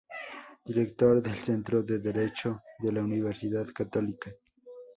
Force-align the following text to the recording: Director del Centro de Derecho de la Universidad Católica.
Director 0.65 1.21
del 1.21 1.35
Centro 1.35 1.83
de 1.83 1.99
Derecho 1.99 2.63
de 2.79 2.91
la 2.91 3.03
Universidad 3.03 3.67
Católica. 3.71 4.31